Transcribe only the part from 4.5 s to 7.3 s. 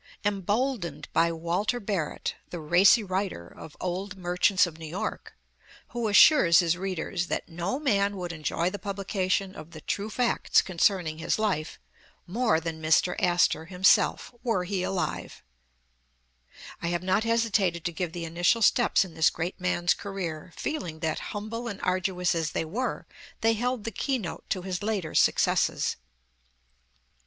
of New York," who assures his read ers,